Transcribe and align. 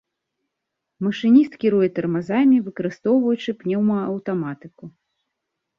Машыніст 1.07 1.53
кіруе 1.63 1.87
тармазамі, 1.99 2.57
выкарыстоўваючы 2.71 3.49
пнеўмааўтаматыку. 3.61 4.83